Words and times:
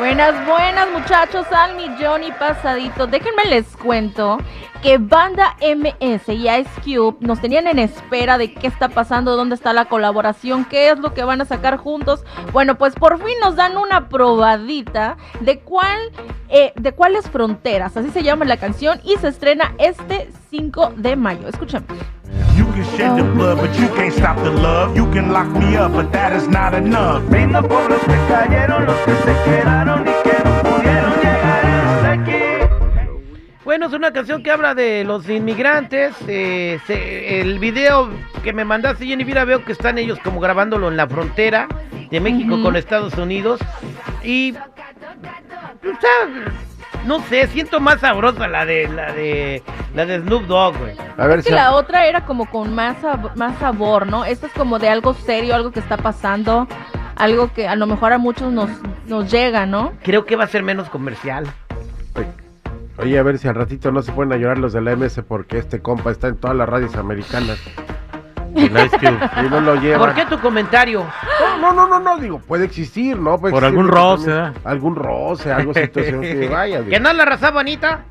Buenas, 0.00 0.46
buenas 0.46 0.90
muchachos, 0.92 1.46
al 1.52 1.76
millón 1.76 2.24
y 2.24 2.32
pasadito. 2.32 3.06
Déjenme 3.06 3.44
les 3.50 3.76
cuento 3.76 4.38
que 4.82 4.96
Banda 4.96 5.58
MS 5.60 6.26
y 6.26 6.48
Ice 6.48 6.70
Cube 6.82 7.18
nos 7.20 7.38
tenían 7.42 7.66
en 7.66 7.78
espera 7.78 8.38
de 8.38 8.54
qué 8.54 8.66
está 8.66 8.88
pasando, 8.88 9.36
dónde 9.36 9.56
está 9.56 9.74
la 9.74 9.84
colaboración, 9.84 10.64
qué 10.64 10.88
es 10.88 10.98
lo 11.00 11.12
que 11.12 11.22
van 11.22 11.42
a 11.42 11.44
sacar 11.44 11.76
juntos. 11.76 12.24
Bueno, 12.50 12.78
pues 12.78 12.94
por 12.94 13.18
fin 13.18 13.34
nos 13.42 13.56
dan 13.56 13.76
una 13.76 14.08
probadita 14.08 15.18
de 15.40 15.60
cuál, 15.60 15.98
eh, 16.48 16.72
de 16.76 16.92
cuáles 16.92 17.28
fronteras, 17.28 17.94
así 17.94 18.08
se 18.08 18.22
llama 18.22 18.46
la 18.46 18.56
canción 18.56 19.02
y 19.04 19.18
se 19.18 19.28
estrena 19.28 19.74
este 19.76 20.30
5 20.50 20.94
de 20.96 21.14
mayo. 21.14 21.46
Escuchemos. 21.46 21.86
You 22.76 22.84
can 22.84 22.96
shed 22.96 23.16
the 23.16 23.24
blood, 23.34 23.58
but 23.58 23.74
you 23.78 23.88
can't 23.96 24.12
stop 24.12 24.36
the 24.42 24.50
love. 24.50 24.96
You 24.96 25.06
can 25.12 25.32
lock 25.32 25.48
me 25.48 25.76
up, 25.76 25.92
but 25.92 26.10
that 26.12 26.32
is 26.34 26.48
not 26.48 26.72
enough. 26.74 27.22
Brindo 27.28 27.60
por 27.66 27.88
los 27.90 28.00
que 28.00 28.16
cayeron, 28.28 28.86
los 28.86 28.96
que 29.00 29.12
se 29.12 29.34
quedaron 29.44 30.02
y 30.02 30.12
que 30.22 30.36
no 30.44 30.62
pudieron 30.62 31.12
llegar 31.16 31.64
hasta 31.66 32.12
aquí. 32.12 33.42
Bueno, 33.64 33.86
es 33.86 33.92
una 33.92 34.12
canción 34.12 34.42
que 34.42 34.50
habla 34.50 34.74
de 34.74 35.04
los 35.04 35.28
inmigrantes. 35.28 36.14
eh, 36.28 36.78
se- 36.86 37.40
el 37.40 37.58
video 37.58 38.08
que 38.42 38.52
me 38.52 38.64
mandaste, 38.64 39.04
Jennifer, 39.06 39.44
veo 39.46 39.64
que 39.64 39.72
están 39.72 39.98
ellos 39.98 40.18
como 40.22 40.40
grabándolo 40.40 40.88
en 40.88 40.96
la 40.96 41.06
frontera 41.08 41.66
de 42.10 42.20
México 42.20 42.54
Ujú. 42.54 42.62
con 42.64 42.76
Estados 42.76 43.14
Unidos. 43.18 43.60
Y. 44.22 44.52
o 44.52 46.00
sea, 46.00 46.52
no 47.04 47.20
sé, 47.22 47.46
siento 47.48 47.80
más 47.80 48.00
sabrosa 48.00 48.46
la 48.48 48.64
de 48.64 48.88
la 48.88 49.12
de 49.12 49.62
la 49.94 50.06
de 50.06 50.20
Snoop 50.20 50.44
Dogg, 50.44 50.76
güey. 50.78 50.94
A 51.16 51.26
ver 51.26 51.38
Es 51.40 51.44
si 51.44 51.50
que 51.50 51.56
la 51.56 51.72
otra 51.74 52.06
era 52.06 52.24
como 52.24 52.46
con 52.48 52.74
más, 52.74 52.96
sab- 53.02 53.34
más 53.34 53.58
sabor, 53.58 54.06
¿no? 54.06 54.24
Esta 54.24 54.46
es 54.46 54.52
como 54.52 54.78
de 54.78 54.88
algo 54.88 55.14
serio, 55.14 55.54
algo 55.54 55.70
que 55.72 55.80
está 55.80 55.96
pasando, 55.96 56.68
algo 57.16 57.52
que 57.52 57.66
a 57.68 57.74
lo 57.76 57.86
mejor 57.86 58.12
a 58.12 58.18
muchos 58.18 58.52
nos, 58.52 58.70
nos 59.06 59.30
llega, 59.30 59.66
¿no? 59.66 59.92
Creo 60.02 60.24
que 60.26 60.36
va 60.36 60.44
a 60.44 60.48
ser 60.48 60.62
menos 60.62 60.88
comercial. 60.90 61.46
Oye, 62.98 63.18
a 63.18 63.22
ver 63.22 63.38
si 63.38 63.48
al 63.48 63.54
ratito 63.54 63.90
no 63.92 64.02
se 64.02 64.12
pueden 64.12 64.30
a 64.32 64.36
llorar 64.36 64.58
los 64.58 64.74
de 64.74 64.82
la 64.82 64.94
MS 64.94 65.22
porque 65.26 65.56
este 65.56 65.80
compa 65.80 66.10
está 66.10 66.28
en 66.28 66.36
todas 66.36 66.54
las 66.56 66.68
radios 66.68 66.94
americanas. 66.96 67.58
Y 68.54 69.48
no 69.50 69.60
lo 69.60 69.74
llevan. 69.76 70.00
¿Por 70.00 70.14
qué 70.14 70.26
tu 70.26 70.38
comentario? 70.40 71.06
No, 71.60 71.72
no, 71.72 71.86
no, 71.86 72.00
no, 72.00 72.16
digo, 72.18 72.38
puede 72.40 72.64
existir, 72.64 73.16
¿no? 73.18 73.38
Puede 73.38 73.52
Por 73.52 73.64
existir 73.64 73.78
algún 73.80 73.88
roce, 73.88 74.30
¿eh? 74.30 74.52
Algún 74.64 74.96
roce, 74.96 75.52
algo 75.52 75.74
situación 75.74 76.20
que 76.22 76.48
vaya. 76.52 76.78
digo. 76.78 76.90
¿Que 76.90 77.00
no 77.00 77.12
la 77.12 77.24
razaba 77.24 77.60
Anita? 77.60 78.00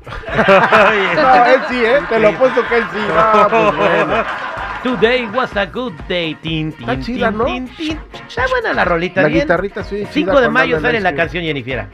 No, 1.20 1.44
él 1.46 1.60
sí, 1.68 1.84
¿eh? 1.84 2.00
Te 2.08 2.18
lo 2.18 2.28
apuesto 2.28 2.62
que 2.68 2.78
él 2.78 2.84
sí. 2.92 2.98
No, 3.14 3.48
pues 3.48 3.76
bueno. 3.76 4.24
Today 4.82 5.26
was 5.26 5.54
a 5.56 5.66
good 5.66 5.92
day. 6.08 6.34
Tin, 6.36 6.72
tin, 6.72 6.88
Está 6.88 7.04
chida, 7.04 7.28
tin, 7.28 7.38
¿no? 7.38 7.44
tin, 7.44 7.68
tin. 7.76 8.00
Está 8.26 8.46
buena 8.48 8.72
la 8.72 8.84
rolita. 8.86 9.20
La 9.20 9.28
bien. 9.28 9.42
guitarrita, 9.42 9.84
sí. 9.84 10.06
5 10.10 10.12
chida 10.12 10.40
de 10.40 10.48
mayo 10.48 10.80
sale 10.80 11.00
la 11.00 11.14
canción 11.14 11.44
Jennifer. 11.44 11.86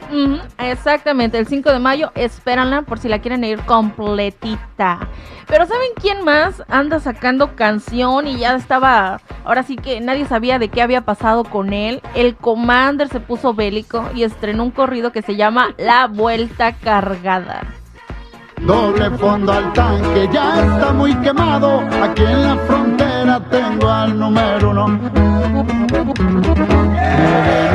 Exactamente, 0.57 1.37
el 1.37 1.47
5 1.47 1.71
de 1.71 1.79
mayo, 1.79 2.11
espéranla 2.15 2.83
por 2.83 2.99
si 2.99 3.09
la 3.09 3.19
quieren 3.19 3.43
ir 3.43 3.59
completita. 3.61 4.99
Pero 5.47 5.65
¿saben 5.65 5.89
quién 5.99 6.23
más 6.23 6.63
anda 6.69 6.99
sacando 6.99 7.55
canción 7.55 8.27
y 8.27 8.37
ya 8.37 8.55
estaba, 8.55 9.19
ahora 9.43 9.63
sí 9.63 9.75
que 9.75 9.99
nadie 9.99 10.25
sabía 10.25 10.59
de 10.59 10.69
qué 10.69 10.81
había 10.81 11.01
pasado 11.01 11.43
con 11.43 11.73
él? 11.73 12.01
El 12.15 12.35
Commander 12.35 13.09
se 13.09 13.19
puso 13.19 13.53
bélico 13.53 14.09
y 14.15 14.23
estrenó 14.23 14.63
un 14.63 14.71
corrido 14.71 15.11
que 15.11 15.21
se 15.21 15.35
llama 15.35 15.73
La 15.77 16.07
Vuelta 16.07 16.73
Cargada. 16.73 17.61
Doble 18.61 19.09
fondo 19.17 19.51
al 19.53 19.71
tanque, 19.73 20.27
ya 20.31 20.59
está 20.61 20.91
muy 20.91 21.13
quemado. 21.17 21.81
Aquí 22.03 22.23
en 22.23 22.43
la 22.47 22.55
frontera 22.65 23.39
tengo 23.51 23.89
al 23.89 24.17
número 24.19 24.69
uno. 24.71 24.99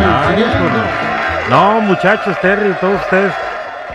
Ay, 0.04 0.44
pues, 0.44 1.50
No, 1.50 1.81
muchachos, 1.82 2.37
Terry, 2.41 2.72
todos 2.81 3.00
ustedes. 3.03 3.32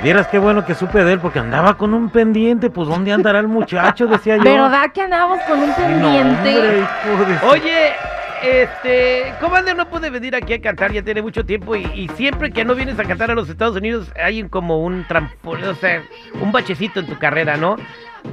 Vieras 0.01 0.27
qué 0.27 0.37
bueno 0.37 0.63
que 0.63 0.75
supe 0.75 1.03
de 1.03 1.13
él 1.13 1.19
porque 1.19 1.39
andaba 1.39 1.73
con 1.75 1.93
un 1.93 2.09
pendiente. 2.09 2.69
Pues, 2.69 2.87
¿dónde 2.87 3.11
andará 3.11 3.39
el 3.39 3.47
muchacho? 3.47 4.07
Decía 4.07 4.37
yo. 4.37 4.43
¿Verdad 4.43 4.91
que 4.93 5.01
andábamos 5.01 5.39
con 5.41 5.59
un 5.59 5.69
No, 5.69 5.75
pendiente? 5.75 6.83
hombre, 7.11 7.37
Oye, 7.49 7.95
este, 8.43 9.33
Commander 9.39 9.75
no 9.75 9.89
puede 9.89 10.09
venir 10.09 10.35
aquí 10.35 10.53
a 10.53 10.61
cantar, 10.61 10.91
ya 10.91 11.01
tiene 11.01 11.21
mucho 11.21 11.45
tiempo 11.45 11.75
y, 11.75 11.83
y 11.93 12.07
siempre 12.15 12.51
que 12.51 12.63
no 12.65 12.75
vienes 12.75 12.99
a 12.99 13.03
cantar 13.03 13.31
a 13.31 13.35
los 13.35 13.49
Estados 13.49 13.75
Unidos 13.75 14.11
hay 14.21 14.43
como 14.49 14.81
un 14.83 15.05
o 15.43 15.75
sea, 15.75 16.03
un 16.41 16.51
bachecito 16.51 16.99
en 16.99 17.07
tu 17.07 17.17
carrera, 17.17 17.57
¿no? 17.57 17.75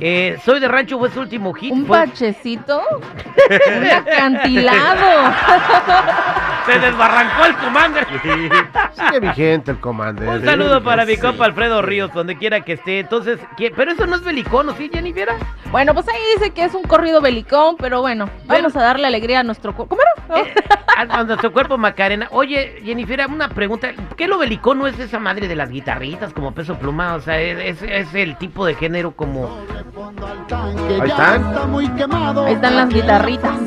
Eh, 0.00 0.38
Soy 0.44 0.59
de 0.60 0.66
Rancho 0.69 0.98
fue 0.98 1.10
su 1.10 1.20
último 1.20 1.53
hit. 1.54 1.72
¿Un 1.72 1.87
fue- 1.87 1.98
bachecito? 1.98 2.82
Un 3.78 3.84
acantilado. 3.87 5.32
se 6.66 6.78
desbarrancó 6.78 7.44
el 7.47 7.56
Commander. 7.56 8.06
Sigue 8.92 9.20
vigente 9.20 9.70
el 9.72 9.80
comandante. 9.80 10.38
Un 10.38 10.44
saludo 10.44 10.82
para 10.82 11.04
mi 11.04 11.16
compa 11.16 11.44
Alfredo 11.44 11.82
Ríos, 11.82 12.12
donde 12.12 12.36
quiera 12.36 12.60
que 12.60 12.75
esté. 12.75 13.00
Entonces, 13.00 13.38
¿qué? 13.56 13.72
pero 13.75 13.92
eso 13.92 14.06
no 14.06 14.16
es 14.16 14.25
belicón, 14.25 14.69
¿o 14.69 14.75
sí, 14.75 14.91
Jennifer? 14.92 15.28
Bueno, 15.70 15.94
pues 15.94 16.06
ahí 16.08 16.20
dice 16.36 16.52
que 16.52 16.64
es 16.64 16.75
un 16.75 16.82
corrido 16.82 17.20
belicón, 17.20 17.76
pero 17.78 18.00
bueno, 18.00 18.28
vamos 18.47 18.76
a 18.76 18.82
darle 18.82 19.06
alegría 19.06 19.41
a 19.41 19.42
nuestro... 19.42 19.75
cu- 19.75 19.86
¿Cómo 19.88 20.00
era? 20.02 20.41
Eh, 20.41 20.54
a, 20.97 21.25
nuestro 21.25 21.52
cuerpo 21.52 21.76
Macarena. 21.76 22.28
Oye, 22.30 22.81
Jennifer, 22.84 23.26
una 23.28 23.48
pregunta. 23.48 23.91
¿Qué 24.16 24.28
lo 24.28 24.38
belicón 24.38 24.78
no 24.78 24.86
es 24.86 24.98
esa 24.98 25.19
madre 25.19 25.48
de 25.48 25.56
las 25.56 25.70
guitarritas 25.70 26.32
como 26.32 26.52
peso 26.54 26.78
pluma? 26.78 27.14
O 27.14 27.20
sea, 27.20 27.41
es, 27.41 27.82
el 28.14 28.36
tipo 28.36 28.64
de 28.64 28.75
género 28.75 29.12
como... 29.12 29.58
Ahí 30.50 31.08
están. 31.08 31.44
Está 31.46 31.66
muy 31.66 31.88
quemado. 31.91 32.46
Ahí 32.46 32.54
están 32.54 32.76
las 32.76 32.88
guitarritas. 32.88 33.58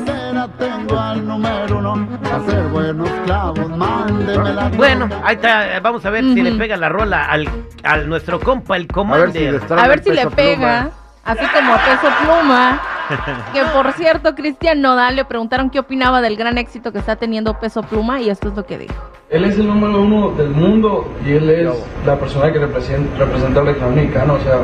Hacer 2.38 2.68
buenos 2.68 3.10
clavos, 3.24 3.68
mándeme 3.70 4.52
la 4.52 4.68
Bueno, 4.68 5.08
ahí 5.24 5.34
está. 5.34 5.80
Vamos 5.80 6.04
a 6.06 6.10
ver 6.10 6.24
si 6.24 6.40
le 6.42 6.52
pega 6.52 6.76
la 6.76 6.88
rola 6.88 7.24
al, 7.24 7.48
al 7.82 8.08
nuestro 8.08 8.38
compa, 8.38 8.76
el 8.76 8.82
A 8.82 8.84
ver 8.84 8.88
si 8.88 8.94
Commander. 8.94 9.62
A 9.76 9.88
ver 9.88 10.02
si 10.02 10.10
le 10.10 10.26
pega, 10.30 10.90
así 11.24 11.44
como 11.52 11.74
a 11.74 11.78
peso 11.78 12.08
pluma. 12.22 12.80
Que 13.54 13.62
por 13.72 13.90
cierto, 13.92 14.34
Cristian 14.34 14.82
Nodal 14.82 15.16
le 15.16 15.24
preguntaron 15.24 15.70
qué 15.70 15.78
opinaba 15.78 16.20
del 16.20 16.36
gran 16.36 16.58
éxito 16.58 16.92
que 16.92 16.98
está 16.98 17.16
teniendo 17.16 17.58
peso 17.58 17.82
pluma 17.82 18.20
y 18.20 18.28
esto 18.28 18.48
es 18.48 18.54
lo 18.54 18.66
que 18.66 18.76
dijo. 18.76 18.94
Él 19.30 19.44
es 19.44 19.58
el 19.58 19.66
número 19.66 20.02
uno 20.02 20.30
del 20.32 20.50
mundo 20.50 21.10
y 21.24 21.32
él 21.32 21.48
es 21.48 21.74
la 22.04 22.18
persona 22.18 22.52
que 22.52 22.58
representa, 22.58 23.18
representa 23.18 23.60
al 23.60 23.94
mexicano. 23.94 24.34
O 24.34 24.40
sea, 24.40 24.58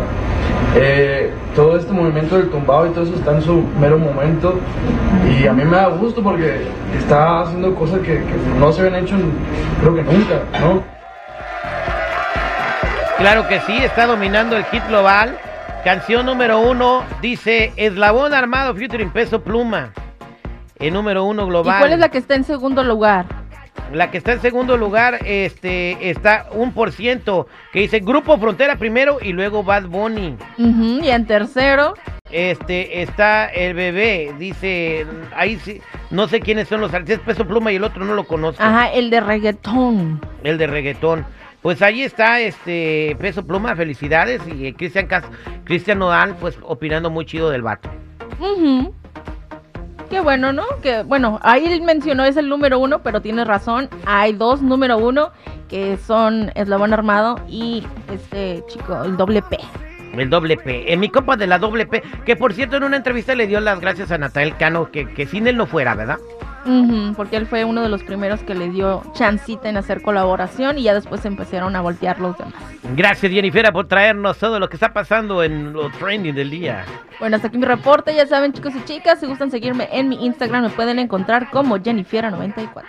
eh, 0.77 1.24
todo 1.55 1.77
este 1.77 1.93
movimiento 1.93 2.37
del 2.37 2.51
tumbado 2.51 2.87
y 2.87 2.91
todo 2.91 3.05
eso 3.05 3.15
está 3.15 3.33
en 3.33 3.43
su 3.43 3.63
mero 3.81 3.99
momento. 3.99 4.59
Y 5.29 5.47
a 5.47 5.53
mí 5.53 5.65
me 5.65 5.77
da 5.77 5.89
gusto 5.89 6.23
porque 6.23 6.67
está 6.99 7.43
haciendo 7.43 7.75
cosas 7.75 8.01
que, 8.01 8.15
que 8.25 8.35
no 8.59 8.73
se 8.73 8.83
habían 8.83 9.05
hecho, 9.05 9.17
creo 9.81 9.95
que 9.95 10.03
nunca, 10.03 10.41
¿no? 10.61 10.83
Claro 13.19 13.47
que 13.49 13.61
sí, 13.61 13.77
está 13.77 14.07
dominando 14.07 14.57
el 14.57 14.65
hit 14.65 14.87
global. 14.89 15.39
Canción 15.85 16.27
número 16.27 16.61
uno 16.61 17.05
dice 17.21 17.73
Eslabón 17.77 18.35
Armado 18.35 18.75
featuring 18.75 19.11
Peso 19.11 19.43
Pluma. 19.43 19.93
El 20.79 20.93
número 20.93 21.25
uno 21.25 21.45
¿Y 21.45 21.47
global. 21.47 21.79
cuál 21.79 21.93
es 21.93 21.99
la 21.99 22.09
que 22.09 22.19
está 22.19 22.35
en 22.35 22.45
segundo 22.45 22.83
lugar? 22.83 23.27
La 23.93 24.11
que 24.11 24.19
está 24.19 24.33
en 24.33 24.41
segundo 24.41 24.77
lugar 24.77 25.21
este, 25.25 26.11
está 26.11 26.47
un 26.53 26.73
por 26.73 26.91
ciento, 26.93 27.47
que 27.73 27.81
dice 27.81 28.01
Grupo 28.01 28.39
Frontera 28.39 28.77
primero 28.77 29.19
y 29.21 29.33
luego 29.33 29.63
Bad 29.63 29.85
Bunny. 29.87 30.37
Y 30.59 31.09
en 31.09 31.27
tercero, 31.27 31.95
Este, 32.31 33.03
está 33.03 33.47
el 33.47 33.75
bebé, 33.75 34.35
dice, 34.39 35.07
ahí 35.37 35.57
sí, 35.63 35.81
no 36.11 36.27
sé 36.27 36.41
quiénes 36.41 36.67
son 36.67 36.81
los 36.81 36.93
artistas, 36.93 37.25
Peso 37.25 37.47
Pluma 37.47 37.71
y 37.71 37.77
el 37.77 37.85
otro 37.85 38.05
no 38.05 38.15
lo 38.15 38.25
conozco, 38.25 38.61
ajá, 38.63 38.91
el 38.93 39.11
de 39.11 39.21
reggaetón. 39.21 40.21
el 40.43 40.59
de 40.59 40.67
reggaetón. 40.67 41.27
Pues 41.63 41.81
ahí 41.81 42.03
está 42.03 42.41
este 42.41 43.17
Peso 43.21 43.47
Pluma, 43.47 43.77
felicidades, 43.77 44.43
y 44.49 44.73
Cristian 44.73 45.07
Cas 45.07 45.25
Cristian 45.65 45.99
Nodal, 46.01 46.35
pues 46.41 46.59
opinando 46.63 47.09
muy 47.11 47.25
chido 47.25 47.51
del 47.51 47.63
vato. 47.63 47.89
Ujú. 48.41 48.93
Qué 50.11 50.21
bueno, 50.21 50.53
¿no? 50.53 50.65
Que 50.83 51.03
bueno, 51.03 51.41
ahí 51.43 51.65
él 51.67 51.83
mencionó 51.83 52.25
es 52.25 52.37
el 52.37 52.49
número 52.49 52.79
uno, 52.79 53.01
pero 53.01 53.21
tiene 53.21 53.45
razón. 53.45 53.89
Hay 54.07 54.33
dos 54.33 54.63
número 54.63 54.99
uno 54.99 55.31
que 55.69 55.97
son 55.97 56.53
Eslabón 56.55 56.93
Armado 56.93 57.41
y 57.49 57.85
este 58.13 58.63
chico, 58.69 59.03
el 59.03 59.17
doble 59.17 59.43
P. 59.43 59.59
El 60.13 60.31
doble 60.31 60.57
P. 60.57 60.93
En 60.93 61.01
mi 61.01 61.09
compa 61.09 61.37
de 61.37 61.47
la 61.47 61.59
doble 61.59 61.87
P, 61.87 62.03
que 62.25 62.37
por 62.37 62.53
cierto 62.53 62.77
en 62.77 62.85
una 62.85 62.97
entrevista 62.97 63.35
le 63.35 63.47
dio 63.47 63.61
las 63.61 63.81
gracias 63.81 64.13
a 64.13 64.19
Natael 64.19 64.57
Cano, 64.57 64.91
que, 64.93 65.13
que 65.13 65.27
sin 65.27 65.47
él 65.47 65.57
no 65.57 65.67
fuera, 65.67 65.95
¿verdad? 65.95 66.19
Porque 67.17 67.37
él 67.37 67.47
fue 67.47 67.65
uno 67.65 67.83
de 67.83 67.89
los 67.89 68.03
primeros 68.03 68.41
que 68.41 68.55
le 68.55 68.71
dio 68.71 69.03
chancita 69.15 69.69
en 69.69 69.77
hacer 69.77 70.03
colaboración 70.03 70.79
y 70.79 70.85
ya 70.85 70.95
después 70.95 71.25
empezaron 71.25 71.77
a 71.77 71.81
voltear 71.81 72.21
los 72.21 72.37
demás. 72.39 72.55
Gracias, 72.97 73.31
Jennifer, 73.31 73.73
por 73.73 73.87
traernos 73.87 74.39
todo 74.39 74.59
lo 74.59 74.69
que 74.69 74.77
está 74.77 74.93
pasando 74.93 75.43
en 75.43 75.73
lo 75.73 75.91
trending 75.91 76.35
del 76.35 76.51
día. 76.51 76.85
Bueno, 77.21 77.37
hasta 77.37 77.49
aquí 77.49 77.59
mi 77.59 77.67
reporte. 77.67 78.15
Ya 78.15 78.27
saben, 78.27 78.53
chicos 78.53 78.75
y 78.77 78.85
chicas, 78.85 79.21
si 79.21 79.27
gustan 79.27 79.51
seguirme 79.51 79.89
en 79.93 80.09
mi 80.09 80.25
Instagram, 80.25 80.65
me 80.65 80.71
pueden 80.71 80.99
encontrar 80.99 81.51
como 81.51 81.77
Jennifiera94. 81.79 82.85